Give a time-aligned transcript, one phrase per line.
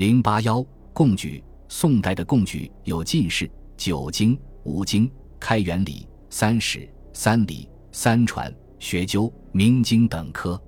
[0.00, 10.58] 零八幺贡举，宋代的贡举有进士、九经、五经、开元礼、三史、三礼、三传、学究、明经等科。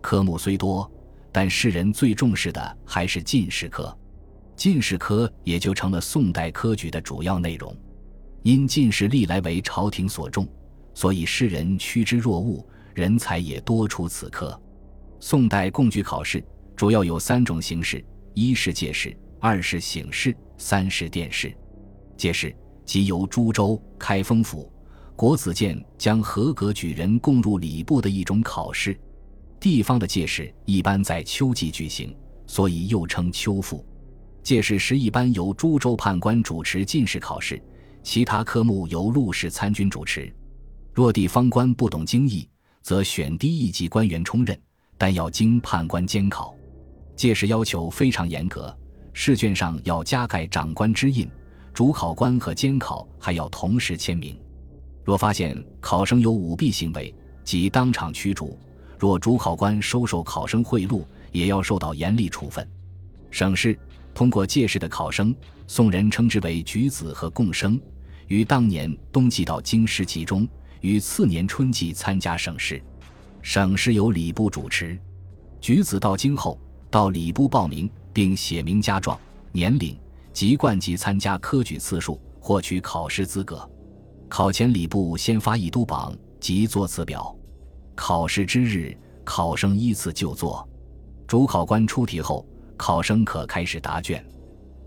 [0.00, 0.90] 科目虽多，
[1.30, 3.94] 但世人最重视的还是进士科。
[4.56, 7.76] 进士科也就成了宋代科举的主要内容。
[8.44, 10.48] 因进士历来为朝廷所重，
[10.94, 14.58] 所以世人趋之若鹜，人才也多出此科。
[15.20, 16.42] 宋代贡举考试
[16.74, 18.02] 主要有三种形式。
[18.34, 21.54] 一是借试，二是省试，三是殿试。
[22.16, 24.70] 借试即由株洲、开封府、
[25.16, 28.98] 国子监将合格举人供入礼部的一种考试。
[29.58, 32.16] 地方的借试一般在秋季举行，
[32.46, 33.84] 所以又称秋赋。
[34.42, 37.62] 借试时一般由株洲判官主持进士考试，
[38.02, 40.34] 其他科目由陆氏参军主持。
[40.94, 42.48] 若地方官不懂经义，
[42.82, 44.58] 则选低一级官员充任，
[44.96, 46.54] 但要经判官监考。
[47.20, 48.74] 届时要求非常严格，
[49.12, 51.30] 试卷上要加盖长官之印，
[51.74, 54.40] 主考官和监考还要同时签名。
[55.04, 57.14] 若发现考生有舞弊行为，
[57.44, 58.56] 即当场驱逐；
[58.98, 62.66] 若主考官收受考生贿赂，也要受到严厉处分。
[63.30, 63.78] 省试
[64.14, 65.36] 通过届试的考生，
[65.66, 67.78] 宋人称之为举子和贡生，
[68.28, 70.48] 于当年冬季到京师集中，
[70.80, 72.82] 于次年春季参加省试。
[73.42, 74.98] 省试由礼部主持，
[75.60, 76.58] 举子到京后。
[76.90, 79.16] 到礼部报名，并写明家状、
[79.52, 79.96] 年龄
[80.32, 83.68] 及冠级参加科举次数，获取考试资格。
[84.28, 87.34] 考前礼部先发一督榜及作词表。
[87.94, 90.68] 考试之日，考生依次就座。
[91.28, 92.44] 主考官出题后，
[92.76, 94.24] 考生可开始答卷。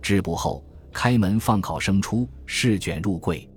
[0.01, 3.49] 制部后，开门放考生出，试卷入柜。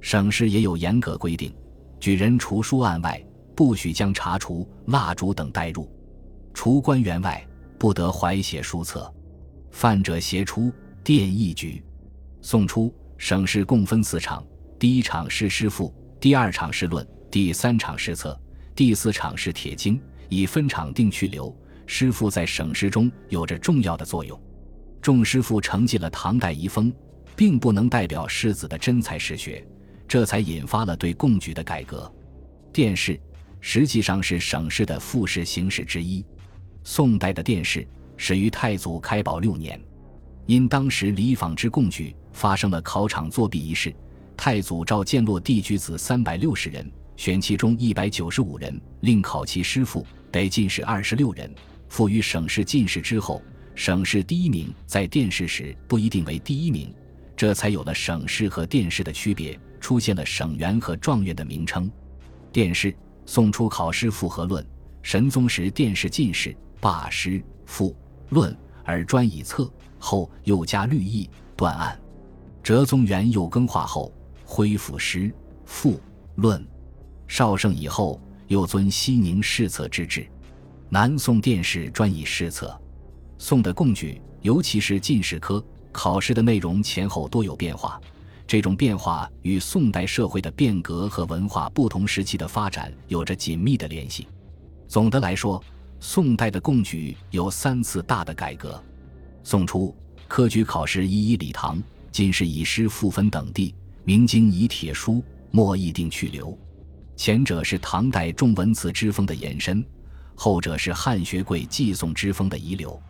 [0.00, 1.52] 省试也有严格规定，
[1.98, 3.20] 举人除书案外，
[3.56, 5.90] 不许将茶厨、蜡烛等带入。
[6.54, 7.44] 除官员外。
[7.78, 9.12] 不得怀写书册，
[9.70, 10.72] 犯者携出，
[11.04, 11.82] 殿一举。
[12.42, 14.44] 宋初省试共分四场：
[14.78, 18.38] 第一场是诗赋，第二场是论，第三场是策，
[18.74, 21.56] 第四场是帖经，以分场定去留。
[21.86, 24.38] 诗赋在省试中有着重要的作用。
[25.00, 26.92] 众诗赋承继了唐代遗风，
[27.34, 29.66] 并不能代表世子的真才实学，
[30.06, 32.12] 这才引发了对贡举的改革。
[32.72, 33.18] 殿试
[33.60, 36.24] 实际上是省试的复试形式之一。
[36.84, 39.80] 宋代的殿试始于太祖开宝六年，
[40.46, 43.94] 因当时李坊之贡举发生了考场作弊一事，
[44.36, 51.52] 太祖召建落地举子三百六十人，选其中一百九十五人，另考其师傅，得进士二十六人。
[51.88, 53.42] 赋予省试进士之后，
[53.74, 56.92] 省试第一名在殿试时不一定为第一名，
[57.36, 61.90] 这才有了省试和殿试的区别，出现了省员和状元的名称。
[62.52, 62.94] 殿试，
[63.24, 64.66] 宋初考试复合论，
[65.02, 66.56] 神宗时殿试进士。
[66.80, 67.94] 罢诗赋
[68.30, 71.98] 论而专以策，后又加律义断案。
[72.62, 74.12] 哲宗元佑更化后，
[74.44, 75.32] 恢复诗
[75.64, 76.00] 赋
[76.36, 76.64] 论。
[77.26, 80.26] 绍圣以后，又遵西宁试策之制。
[80.88, 82.78] 南宋殿试专以试策。
[83.38, 85.62] 宋的贡举，尤其是进士科
[85.92, 88.00] 考试的内容前后多有变化。
[88.46, 94.26] 这种变化与宋代社会的变革和文化不同时期的发展有着紧密的联系。
[94.86, 95.62] 总的来说。
[96.00, 98.82] 宋代的贡举有三次大的改革。
[99.42, 99.94] 宋初
[100.26, 101.82] 科举考试一一礼堂，
[102.12, 106.56] 进士以诗赋分等地，明经以帖书墨议定去留。
[107.16, 109.84] 前者是唐代重文辞之风的延伸，
[110.36, 113.00] 后者是汉学贵寄宋之风的遗留。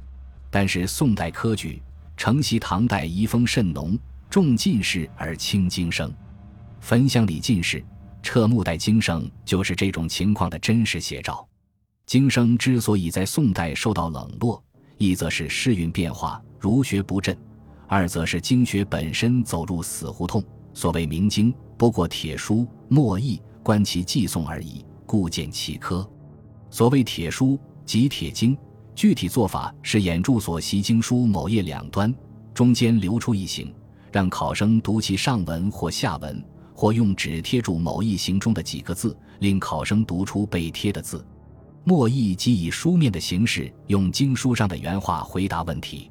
[0.51, 1.83] 但是宋代科举
[2.17, 3.99] 承袭唐代遗风甚浓，
[4.31, 6.11] 重进士而轻经生。
[6.81, 7.85] 焚香礼进士，
[8.23, 11.47] 撤幕代经生，就是这种情况的真实写照。
[12.09, 14.65] 经生之所以在宋代受到冷落，
[14.97, 17.37] 一则是世运变化，儒学不振；
[17.87, 20.43] 二则是经学本身走入死胡同。
[20.73, 26.09] 所谓明经，不过帖书墨义，观其寄送而已，故见其科。
[26.71, 28.57] 所谓帖书即帖经，
[28.95, 32.11] 具体做法是眼注所习经书某页两端，
[32.55, 33.71] 中间留出一行，
[34.11, 36.43] 让考生读其上文或下文，
[36.75, 41.23] 或用纸贴住某一行中的几个字，令考生读出被贴的字。
[41.89, 46.11] 墨译即以书面的形式，用经书上的原话回答问题。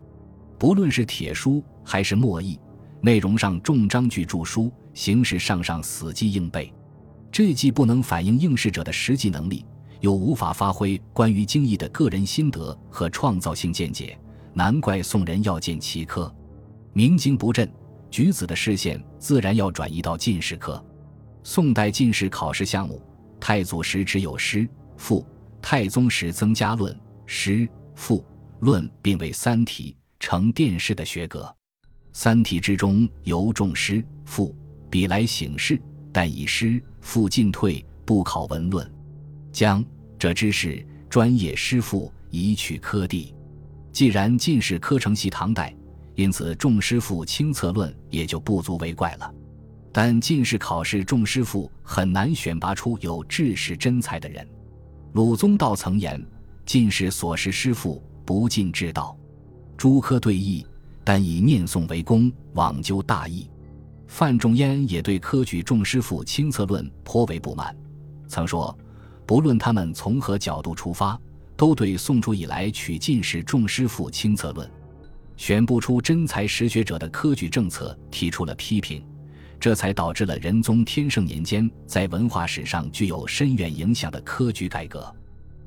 [0.57, 2.59] 不论是帖书还是墨译，
[2.99, 6.73] 内容上重章句注书，形式上上死记硬背。
[7.31, 9.63] 这既不能反映应试者的实际能力，
[9.99, 14.17] 又无法发挥关于经义的个人心得和创造性见解。
[14.55, 16.35] 难怪宋人要见其科。
[16.91, 17.71] 明经不振，
[18.09, 20.83] 举子的视线自然要转移到进士科。
[21.43, 22.99] 宋代进士考试项目，
[23.39, 25.23] 太祖时只有诗赋。
[25.61, 28.23] 太宗时增加论、诗、赋、
[28.59, 31.53] 论，并为三体，成殿试的学格。
[32.13, 34.55] 三体之中尤重师赋，
[34.89, 35.79] 比来醒事，
[36.11, 38.89] 但以师赋进退，不考文论。
[39.51, 39.83] 将
[40.17, 43.35] 这知识专业师赋，以取科第。
[43.91, 45.75] 既然进士科承袭唐代，
[46.15, 49.31] 因此重师赋轻策论也就不足为怪了。
[49.91, 54.47] 但进士考试重师赋，很难选拔出有治世真才的人。
[55.13, 56.23] 鲁宗道曾言
[56.65, 59.17] ：“进士所识师傅，不尽之道。”
[59.77, 60.65] 诸科对弈，
[61.03, 63.49] 但以念诵为功，罔究大义。
[64.07, 67.75] 范仲淹也对科举重师傅轻策论颇为不满，
[68.27, 68.75] 曾说
[69.25, 71.19] ：“不论他们从何角度出发，
[71.55, 74.69] 都对宋初以来取进士重师傅轻策论，
[75.35, 79.03] 选不出真才实学者的科举政策提出了批评。”
[79.59, 85.13] 这才导致了仁宗天圣年间在文化史上具有深远影响的科举改革。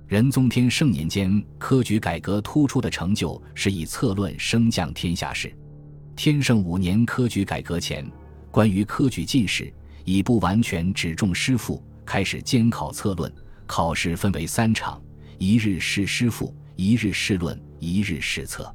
[0.06, 5.54] 仁宗天圣年间科举改革突出的成就是以策论升降天下士。
[6.16, 8.04] 天圣五年科举改革前，
[8.50, 9.72] 关于科举进士
[10.04, 13.32] 已不完全只重师傅，开始监考策论。
[13.66, 15.00] 考试分为三场：
[15.38, 18.74] 一日试师傅，一日试论，一日试策。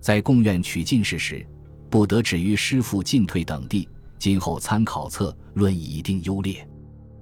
[0.00, 1.44] 在贡院取进士时，
[1.90, 3.88] 不得止于师傅进退等地。
[4.18, 6.66] 今后参考策论以一定优劣，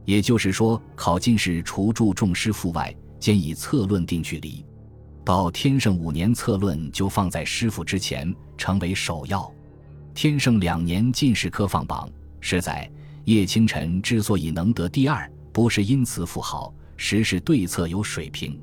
[0.04, 4.64] 也就是说，考进士除注重师傅外，兼以策论定距离。
[5.24, 9.52] 到天圣五年，策论就放在师傅之前，成为首要。
[10.14, 12.08] 天圣两年进士科放榜，
[12.40, 12.90] 是在
[13.24, 18.58] 叶清晨之所以能得第二，不是因此富好，实是对策有水平。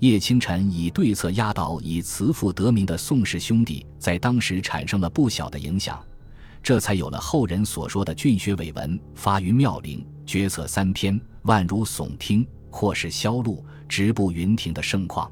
[0.00, 6.04] 叶清晨以对策压倒以辞赋得名的宋氏兄弟，在当时产生了不小的影响。
[6.64, 15.30] 这才有了后人所说的“俊学伟文，发于妙龄，决策三篇，万如耸听，或是销路，直步云亭”的盛况。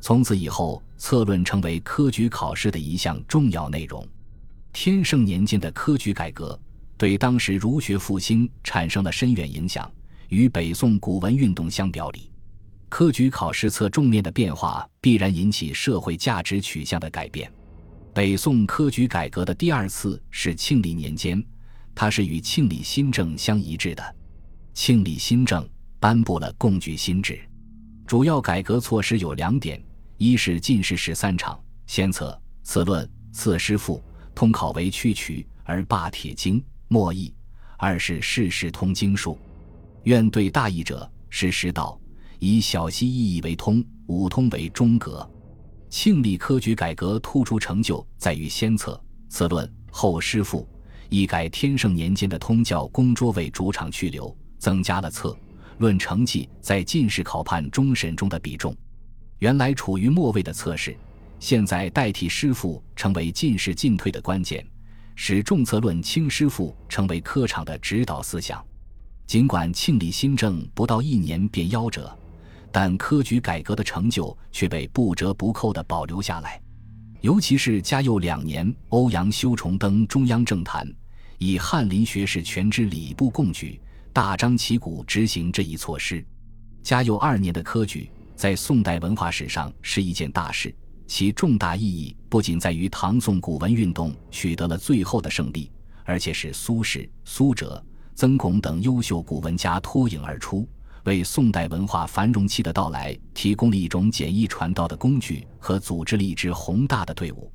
[0.00, 4.08] 从此以后，策论成为科举考试的一项重要内容。
[4.72, 6.58] 天圣年间的科举改革，
[6.96, 9.88] 对当时儒学复兴产生了深远影响。
[10.30, 12.30] 与北宋古文运动相表里，
[12.88, 17.52] 科举考试侧重面的变化，必然引起社会价值取向的改变。
[18.14, 21.42] 北宋科举改革的第二次是庆历年间，
[21.94, 24.16] 它是与庆历新政相一致的。
[24.74, 25.66] 庆历新政
[25.98, 27.40] 颁布了贡举新制，
[28.06, 29.82] 主要改革措施有两点：
[30.18, 34.02] 一是进士十三场，先策、次论、次师傅，
[34.34, 37.32] 通考为去曲而罢铁经、墨义；
[37.78, 39.38] 二是事事通经术，
[40.02, 41.98] 愿对大义者是师道，
[42.38, 45.26] 以小溪意义为通，五通为中格。
[45.92, 48.98] 庆历科举改革突出成就在于先策、
[49.28, 50.66] 次论、后师傅，
[51.10, 55.36] 一改天圣年间的通教公桌为主场去留，增加了策
[55.76, 58.74] 论成绩在进士考判终审中的比重。
[59.40, 60.96] 原来处于末位的测试，
[61.38, 64.66] 现在代替师傅成为进士进退的关键，
[65.14, 68.64] 使重策论轻师傅成为科场的指导思想。
[69.26, 72.18] 尽管庆历新政不到一年便夭折。
[72.72, 76.58] 但科举改革的成就却被不折不扣地保留下来，
[77.20, 80.90] 尤其是嘉佑两年，欧阳修重登中央政坛，
[81.36, 83.78] 以翰林学士全知礼部贡举，
[84.10, 86.24] 大张旗鼓执行这一措施。
[86.82, 90.74] 嘉佑二年的科举，在宋代文化史上是一件大事，
[91.06, 95.70] 其重大意义不仅在于唐宋古文运动取得了最后的胜利，
[96.04, 100.66] 而且是苏轼、苏辙、曾巩等优秀古文家脱颖而出。
[101.04, 107.52] 为宋代文化繁荣期的到来提供了一种简易传道的工具和组织了一支宏大的队伍。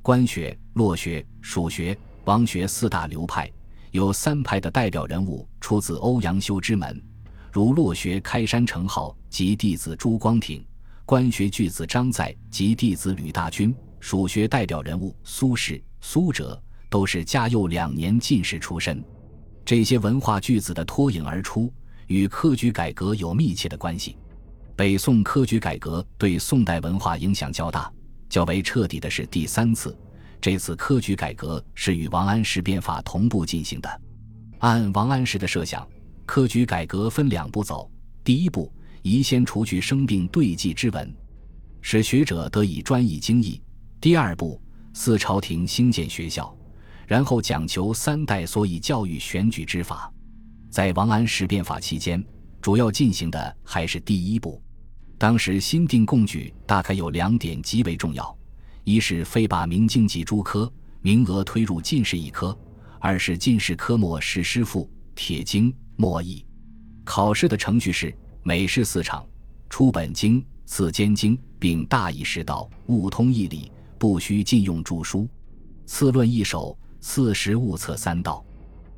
[0.00, 3.50] 官学、洛学、蜀学、王学四大流派，
[3.90, 7.02] 有三派的代表人物出自欧阳修之门，
[7.50, 10.64] 如洛学开山成浩及弟子朱光挺，
[11.04, 19.02] 官学巨子张载及弟子吕大钧，蜀学代表人物苏轼、苏辙都是嘉佑两年进士出身。
[19.64, 21.72] 这些文化巨子的脱颖而出。
[22.06, 24.16] 与科举改革有密切的关系。
[24.76, 27.92] 北宋科举改革对宋代文化影响较大、
[28.28, 29.96] 较为彻底的是第三次。
[30.40, 34.00] 这次科举改革是与王安石变法同步进行的。
[34.58, 35.86] 按王安石的设想，
[36.26, 37.90] 科举改革分两步走：
[38.22, 38.70] 第一步，
[39.02, 41.14] 宜先除去生病对记之文，
[41.80, 43.60] 使学者得以专一精义；
[44.00, 44.60] 第二步，
[44.92, 46.54] 祀朝廷兴建学校，
[47.06, 50.12] 然后讲求三代所以教育选举之法。
[50.74, 52.20] 在王安石变法期间，
[52.60, 54.60] 主要进行的还是第一步。
[55.16, 58.36] 当时新定贡举大概有两点极为重要：
[58.82, 60.68] 一是非把明经籍诸科
[61.00, 62.52] 名额推入进士一科；
[62.98, 66.44] 二是进士科目是师傅、铁经、墨义。
[67.04, 68.12] 考试的程序是：
[68.42, 69.24] 每试四场，
[69.70, 75.28] 出本经、次兼经，并大义释道、悟通义理，不须禁用著书。
[75.86, 78.44] 次论一首，次实物测三道。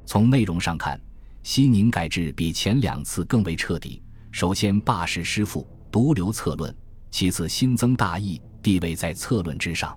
[0.07, 0.99] 从内容上看，
[1.47, 4.03] 西宁改制比前两次更为彻底。
[4.33, 6.69] 首先罢市师傅，独留策论；
[7.09, 9.97] 其次新增大义，地位在策论之上。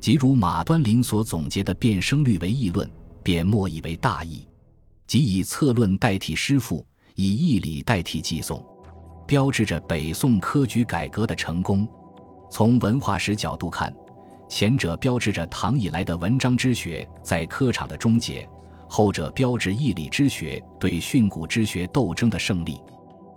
[0.00, 2.90] 即如马端林所总结的“变声律为议论，
[3.22, 4.48] 变墨义为大义”，
[5.06, 6.82] 即以策论代替师傅，
[7.16, 8.64] 以义理代替祭诵，
[9.26, 11.86] 标志着北宋科举改革的成功。
[12.50, 13.94] 从文化史角度看，
[14.48, 18.48] 前者标志着唐以来的文章之学在科场的终结，
[18.88, 22.80] 后者标志义理之学对训诂之学斗争的胜利。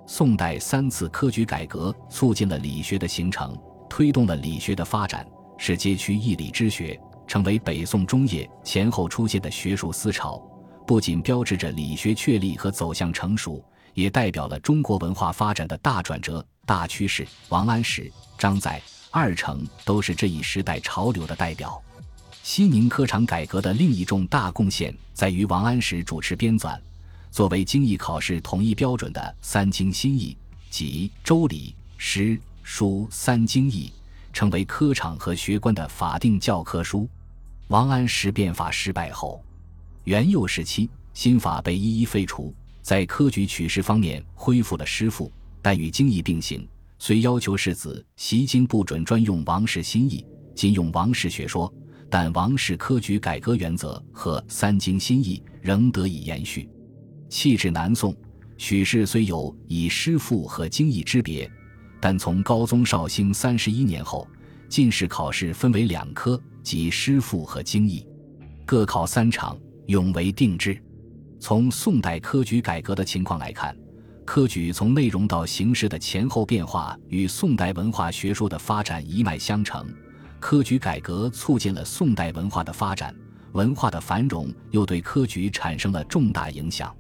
[0.07, 3.57] 宋代三次科举改革促进了理学的形成，
[3.89, 5.25] 推动了理学的发展。
[5.57, 10.41] 使街区义理之学成为北宋中叶前后出现的学术思潮，
[10.87, 17.27] 不仅标志着理学确立和走向成熟，也代表了中国文化发展的大转折、大趋势。
[17.49, 18.81] 王安石、张载、
[19.11, 21.79] 二程都是这一时代潮流的代表。
[22.43, 26.79] 西宁科场改革的另一重大贡献在于王安石主持编纂，
[27.29, 30.35] 作为经义考试统一标准的三经新义，
[30.69, 31.67] 即《周礼》
[31.97, 32.21] 《诗》
[32.63, 33.91] 《书》三经义。
[34.33, 37.05] 成为科场和学官的法定教科书。
[37.67, 39.43] 王安石变法失败后，
[40.05, 45.29] 元佑时期新法被一一废除，在科举取士方面恢复了师傅，
[45.61, 46.65] 但与经义并行。
[46.97, 51.71] 虽要求士子习经不准专用王氏新义，仅用王氏学说，
[52.11, 56.69] 但王氏科举改革原则和三经新义仍得以延续。
[57.29, 58.13] 弃至南宋，
[58.57, 61.49] 许氏虽有以师傅和经义之别。
[62.01, 64.27] 但从高宗绍兴三十一年后，
[64.67, 68.05] 进士考试分为两科，即诗赋和经义，
[68.65, 70.77] 各考三场，永为定制。
[71.39, 73.73] 从宋代科举改革的情况来看，
[74.25, 79.87] 科举从内容到形式的前后变化与宋代文化学说的发展一脉相承。
[80.41, 83.15] 科举改革促进了宋代文化的发展，
[83.53, 86.93] 文化的繁荣又对科举产生了重大影响。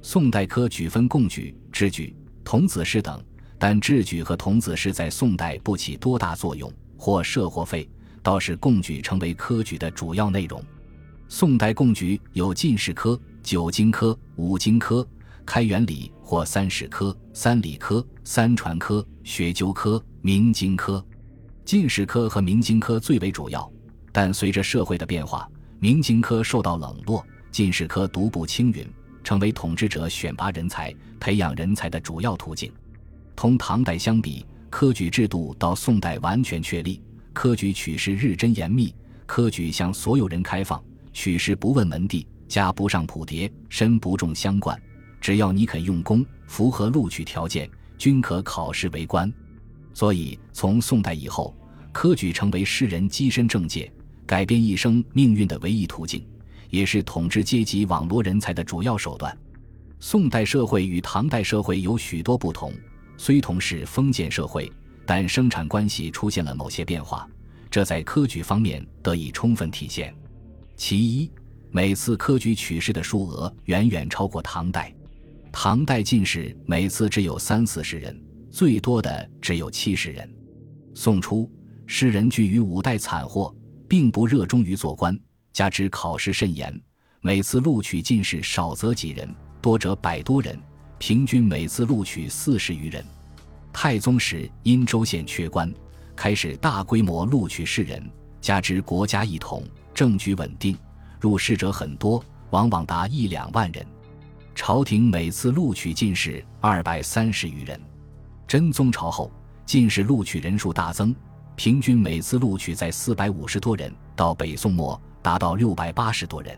[0.00, 3.22] 宋代科举分贡举、制举、童子试等。
[3.58, 7.88] 但制举和童子试在宋代不起多大作用，或设或废，
[8.22, 10.62] 倒是贡举成为科举的主要内容。
[11.26, 15.06] 宋代贡举有进士科、九经科、五经科、
[15.46, 21.02] 开元礼或三史科、三礼科、三传科、学究科、明经科。
[21.66, 23.68] 进士科和明经科最为主要，
[24.12, 28.88] 但随着社会的变化，明经科受到冷落，进士科独步青云，
[29.24, 32.72] 成为统治者选拔人才、培养人才的主要途径。
[33.34, 38.94] 同唐代相比，科举制度到宋代完全确立，科举取士日臻严密，
[39.26, 40.80] 科举向所有人开放，
[41.12, 44.80] 取士不问门第，家不上谱牒，身不重乡冠，
[45.20, 47.68] 只要你肯用功，符合录取条件，
[47.98, 49.28] 均可考试为官。
[49.96, 51.56] 所以，从宋代以后，
[51.90, 53.90] 科举成为士人跻身政界、
[54.26, 56.22] 改变一生命运的唯一途径，
[56.68, 59.34] 也是统治阶级网罗人才的主要手段。
[59.98, 62.74] 宋代社会与唐代社会有许多不同。
[63.16, 64.70] 虽同是封建社会，
[65.06, 67.26] 但生产关系出现了某些变化，
[67.70, 70.14] 这在科举方面得以充分体现。
[70.76, 71.30] 其一，
[71.70, 74.94] 每次科举取士的数额远远超过唐代。
[75.50, 78.14] 唐代进士每次只有三四十人，
[78.56, 80.26] 最多的只有七十人。
[80.94, 81.46] 宋初，
[81.84, 83.54] 士人居于五代惨祸，
[83.86, 85.14] 并不热衷于做官，
[85.52, 86.74] 加之考试甚严，
[87.20, 89.28] 每次录取进士少则几人，
[89.60, 90.58] 多则百多人。
[90.96, 93.04] 平均每次录取四十余人。
[93.74, 95.70] 太宗时因州县缺官，
[96.16, 98.02] 开始大规模录取士人，
[98.40, 100.74] 加之国家一统，政局稳定，
[101.20, 103.84] 入仕者很多，往往达一两万人。
[104.54, 107.78] 朝廷每次录取进士二百三十余人。
[108.46, 109.30] 真宗朝后，
[109.64, 111.14] 进士录取人数大增，
[111.56, 116.56] 平均每次录取在四百五十多人，到北宋末达到六百八十多人。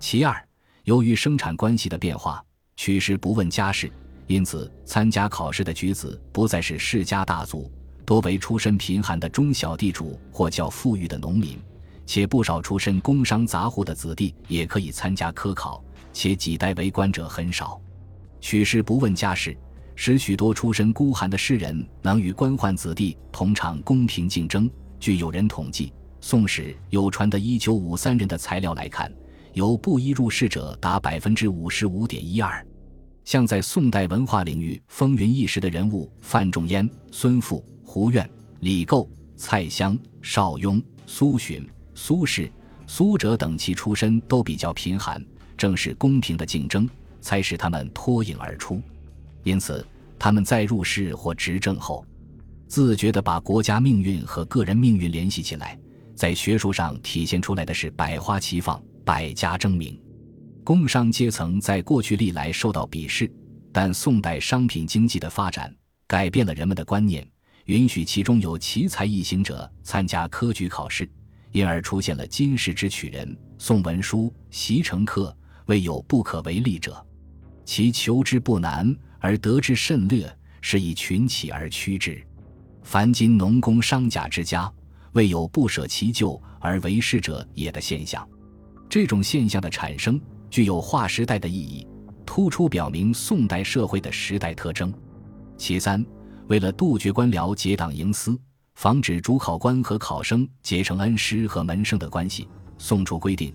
[0.00, 0.44] 其二，
[0.82, 2.44] 由于生产关系的变化。
[2.74, 3.92] 取士不问家世，
[4.26, 7.70] 因此参加考试的举子不再是世家大族，
[8.04, 11.56] 多为出身贫寒的中小地主或较富裕的农民，
[12.04, 17.80] 且不少出身工商杂户的子弟也可以参加科考，且几代为官者很少。
[18.40, 19.56] 取士不问家世，
[19.94, 24.68] 使许多出身孤寒的士人能与官宦子弟同场公平竞争。
[24.98, 25.86] 据有人统计，
[26.20, 29.12] 《宋史》有传的一九五三人的材料来看，
[29.52, 32.64] 有布衣入仕者达百分之五十五点一二。
[33.24, 38.28] 像在宋代文化领域风云一时的人物范仲淹、孙复、胡苑、
[38.60, 42.50] 李构、蔡襄、邵雍、苏洵、苏轼、
[42.86, 45.24] 苏辙等，其出身都比较贫寒，
[45.56, 46.88] 正是公平的竞争
[47.20, 48.82] 才使他们脱颖而出。
[49.44, 49.84] 因此，
[50.18, 52.04] 他们在入仕或执政后，
[52.68, 55.78] 自觉地把国家命运和个人命运联系起来，
[56.14, 60.00] 在学术上体现出来的是百花齐放、百家争鸣。
[60.64, 63.28] 工商阶层在过去历来受到鄙视，
[63.72, 65.74] 但宋代商品经济的发展
[66.06, 67.26] 改变了人们的观念，
[67.64, 71.10] 允许其中有奇才异行者参加科举考试，
[71.50, 77.04] 因而出现了进士之取人、宋文书、习成客，未有不可为力者。
[77.64, 82.22] 其求之不难，而得之甚略，是以群起而趋之。
[82.82, 84.70] 凡今农工商贾之家，
[85.12, 88.28] 未有不舍其旧而为师者也的现象。
[88.90, 90.20] 这种现象的产生。
[90.50, 91.86] 具有划时代的意义，
[92.26, 94.92] 突出表明宋代社会的时代特征。
[95.56, 96.04] 其三，
[96.46, 98.38] 为了杜绝官僚结党营私，
[98.74, 103.54] 防止主考官和考生结成恩师和门生的关系，宋初规定，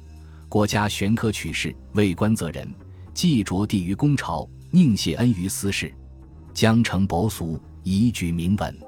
[0.50, 2.68] 国家选科取士，为官择人，
[3.14, 5.92] 既着地于公朝，宁谢恩于私事，
[6.54, 8.80] 将成薄俗，以举明文。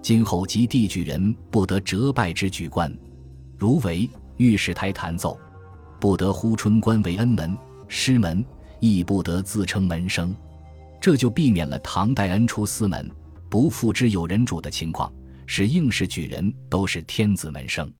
[0.00, 2.96] 今后及地举人，不得折拜之举官，
[3.58, 5.36] 如为御史台弹奏。
[5.98, 7.52] 不得呼春官为恩门
[7.88, 8.44] 师门，
[8.78, 10.32] 亦不得自称门生，
[11.00, 13.10] 这就避免了唐代恩出私门，
[13.50, 15.12] 不复之有人主的情况，
[15.48, 17.92] 使应试举人都是天子门生。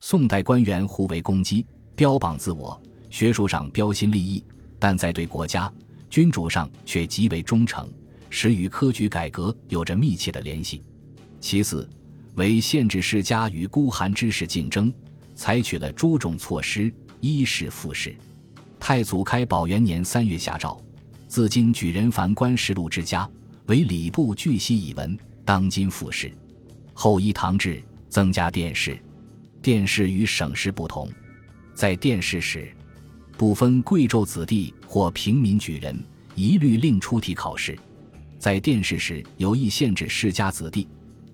[0.00, 4.42] 宋代官员互为攻击，标榜自我，学术上标新立异，
[4.78, 5.70] 但在对国家
[6.10, 7.88] 君主上却极为忠诚，
[8.28, 10.82] 使与科举改革有着密切的联系。
[11.38, 11.88] 其次，
[12.34, 14.92] 为限制世家与孤寒之士竞争，
[15.36, 16.92] 采取了诸种措施。
[17.20, 18.16] 一是复试，
[18.78, 20.82] 太祖开宝元年三月下诏，
[21.28, 23.28] 自今举人凡官实禄之家，
[23.66, 26.32] 为礼部巨细以文，当今复试。
[26.94, 28.98] 后依唐制，增加殿试。
[29.62, 31.10] 殿试与省试不同，
[31.74, 32.74] 在殿试时，
[33.36, 35.96] 不分贵胄子弟或平民举人，
[36.34, 37.78] 一律另出题考试。
[38.40, 40.88] 在殿试时，有意限制世家子弟，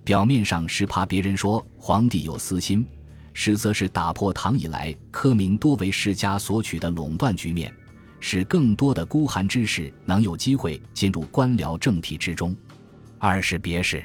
[0.04, 2.86] 表面上是怕别人说皇帝有私心。
[3.32, 7.72] 实则是打破唐以来科名多为世家所取的垄断局面，
[8.20, 12.54] 使更多的孤寒之士能有机会进入官僚政体之中。
[13.16, 14.04] 二是别试，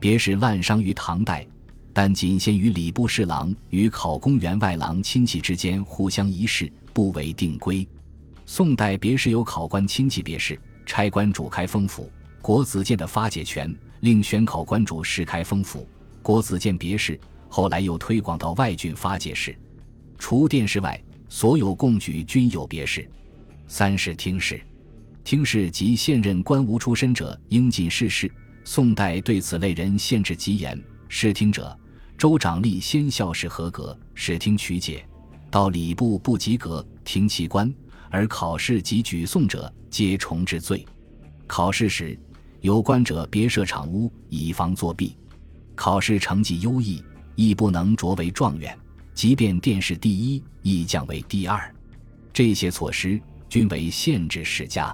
[0.00, 1.46] 别试滥觞于唐代，
[1.92, 7.86] 但仅限于礼部侍郎与考公员外郎亲戚之间互相一试，不为定规。
[8.50, 15.86] 宋代别试有考官亲戚别试，差官主开封府，国子监的发解权，另选考官主试开封府，
[16.22, 17.20] 国子监别试。
[17.50, 19.54] 后来又推广到外郡发解试，
[20.16, 23.06] 除殿试外，所有贡举均有别试。
[23.66, 24.58] 三是听试，
[25.22, 28.32] 听试即现任官无出身者应进试试。
[28.64, 30.82] 宋代对此类人限制极严。
[31.10, 31.78] 试听者，
[32.16, 35.04] 州长吏先校试合格，试听取解；
[35.50, 37.70] 到礼部不及格，听其官；
[38.10, 40.84] 而考试及举送者，皆重治罪。
[41.46, 42.18] 考试时，
[42.60, 45.16] 有关者别设场屋，以防作弊。
[45.74, 47.02] 考试成绩优异。
[47.40, 48.76] 亦不能擢为状元，
[49.14, 51.72] 即便殿试第一，亦降为第二。
[52.32, 54.92] 这些措施均为限制世家。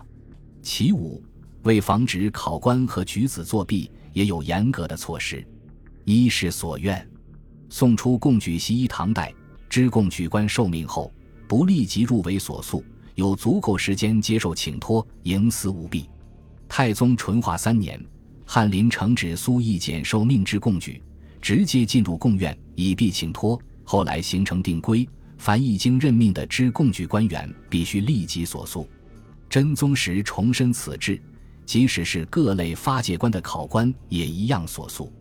[0.61, 1.25] 其五，
[1.63, 5.43] 为防止考官和举子作弊，也有严格的措施。
[6.05, 7.09] 一是所愿。
[7.71, 9.33] 宋初贡举习一唐代，
[9.71, 11.11] 知贡举官受命后，
[11.49, 16.09] 不立即入围所诉，有足够时间接受请托，营私舞弊。
[16.69, 18.03] 太宗淳化三年，
[18.45, 21.03] 翰林承旨苏义简受命之贡举。
[21.41, 28.89] 直接进入贡院以避请托，后来形成定规，凡一经任命的知贡举官员，必须立即所诉。
[29.51, 31.21] 真宗时重申此制，
[31.67, 35.13] 即使是各类发解官的考官也一样所诉。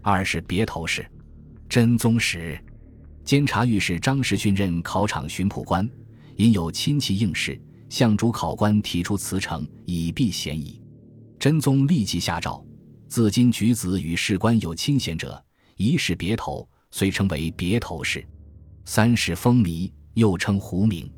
[0.00, 1.04] 二是别头事。
[1.68, 2.56] 真宗时，
[3.24, 5.90] 监察御史张时训任考场巡捕官，
[6.36, 10.80] 因有亲戚应试，向主考官提出辞呈，以避嫌疑。
[11.38, 12.64] 真宗立即下诏，
[13.08, 15.42] 自今举子与士官有亲贤者。
[15.76, 18.24] 一是别头，遂称为别头氏。
[18.84, 21.10] 三是风靡，又称胡名。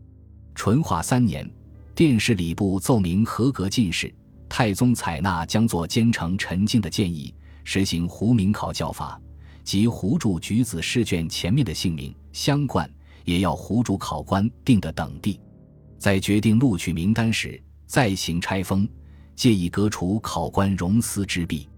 [0.54, 1.48] 淳化三年，
[1.94, 4.12] 殿试礼部奏明合格进士，
[4.48, 9.20] 太宗采纳将作监丞陈敬的建议，实行胡名考教法，
[9.62, 12.90] 即胡注举子试卷前面的姓名相冠，
[13.26, 15.38] 也要胡主考官定的等地。
[15.98, 18.88] 在决定录取名单时，再行拆封，
[19.34, 21.68] 借以革除考官荣私之弊。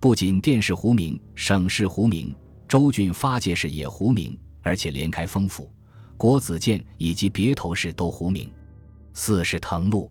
[0.00, 2.34] 不仅殿试胡名，省试胡名，
[2.68, 5.70] 州郡发解试也胡名，而且连开封府、
[6.16, 8.50] 国子监以及别头市都胡名。
[9.12, 10.10] 四是誊录，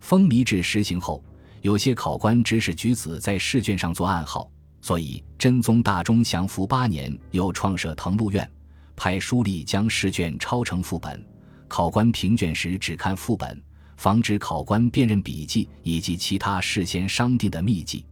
[0.00, 1.24] 封靡制实行后，
[1.62, 8.48] 有些考官指使举子在试卷上做暗号，所以真宗大中祥符八年又创设誊录院，
[8.96, 11.24] 派书吏将试卷抄成副本，
[11.68, 13.62] 考官评卷时只看副本，
[13.96, 18.04] 防止考官辨认笔记以及其他事先商定的秘籍。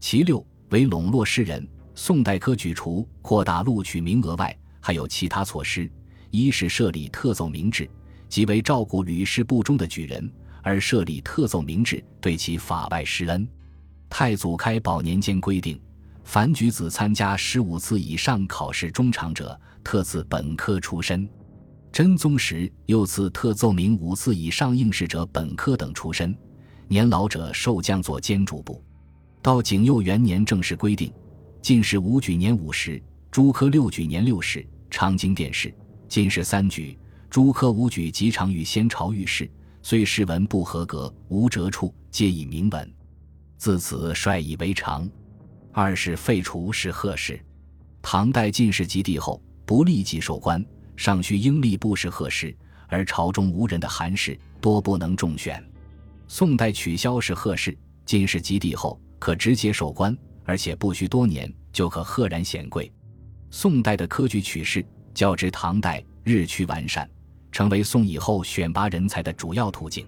[0.00, 0.44] 其六。
[0.70, 5.88] 为笼络士人，宋代科举除扩大录取名额外，还有其他措施：
[6.32, 7.88] 一是设立特奏明制，
[8.28, 10.28] 即为照顾屡试不中的举人
[10.62, 13.46] 而设立特奏明制，对其法外施恩。
[14.10, 15.80] 太祖开宝年间规定，
[16.24, 21.28] 凡举子参加十五次以上考试中场者，特赐本科出身。
[21.92, 26.36] 真宗时又赐特奏明五次以上应试者本科等出身，
[26.88, 28.82] 年老者受降作监主簿。
[29.40, 31.12] 到景佑元年正式规定，
[31.62, 35.70] 进士五举年五十，诸科六举年六十，常经殿试；
[36.08, 36.98] 进士三举，
[37.30, 39.48] 诸科五举及常与先朝御史，
[39.82, 42.92] 虽试文不合格，无折处，皆以明文。
[43.56, 45.08] 自此率以为常。
[45.70, 47.40] 二是废除是贺氏。
[48.02, 50.64] 唐代进士及第后，不立即授官。
[50.96, 52.56] 尚需应吏部试贺氏，
[52.88, 55.62] 而朝中无人的韩氏多不能中选。
[56.26, 57.76] 宋代取消是贺氏，
[58.06, 62.90] 进士及第后可直接授官，而且不需多年就可赫然显贵。
[63.50, 67.06] 宋代的科举取士较之唐代日趋完善，
[67.52, 70.06] 成为宋以后选拔人才的主要途径。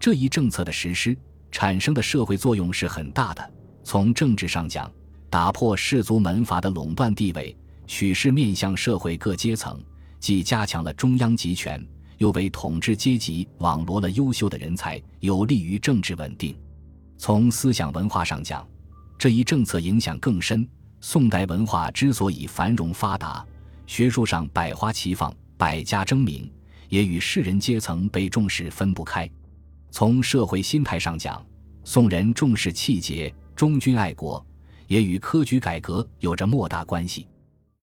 [0.00, 1.14] 这一政策的实施
[1.50, 3.52] 产生的社会作用是很大的。
[3.82, 4.90] 从政治上讲，
[5.28, 7.54] 打破士族门阀的垄断地位，
[7.86, 9.80] 取士面向社会各阶层。
[10.20, 16.56] 既加强了中央集权，又为统治阶级网罗了优秀的人才，有利于政治稳定。
[17.18, 18.66] 从思想文化上讲，
[19.18, 20.66] 这一政策影响更深。
[21.00, 23.44] 宋代文化之所以繁荣发达，
[23.86, 26.50] 学术上百花齐放、百家争鸣，
[26.88, 29.28] 也与士人阶层被重视分不开。
[29.90, 31.44] 从社会心态上讲，
[31.84, 34.42] 宋人重视气节、忠君爱国，
[34.86, 37.28] 也与科举改革有着莫大关系。